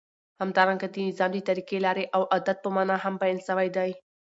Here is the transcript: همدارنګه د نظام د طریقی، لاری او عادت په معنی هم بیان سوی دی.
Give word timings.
همدارنګه 0.41 0.87
د 0.91 0.95
نظام 1.07 1.29
د 1.33 1.37
طریقی، 1.47 1.77
لاری 1.85 2.05
او 2.15 2.21
عادت 2.33 2.57
په 2.61 2.69
معنی 2.75 2.95
هم 3.03 3.13
بیان 3.21 3.39
سوی 3.47 3.67
دی. 3.75 3.91